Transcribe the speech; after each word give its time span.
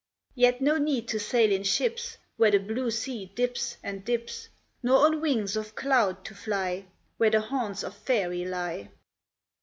Yet 0.33 0.61
no 0.61 0.79
need 0.79 1.07
to 1.09 1.19
sail 1.19 1.51
in 1.51 1.61
ships 1.61 2.17
Where 2.35 2.49
the 2.49 2.57
blue 2.57 2.89
sea 2.89 3.27
dips 3.35 3.77
and 3.83 4.03
dips, 4.03 4.49
Nor 4.81 5.05
on 5.05 5.21
wings 5.21 5.55
of 5.55 5.75
cloud 5.75 6.25
to 6.25 6.33
fly 6.33 6.87
Where 7.17 7.29
the 7.29 7.41
haunts 7.41 7.83
of 7.83 7.95
faery 7.95 8.43
lie. 8.43 8.89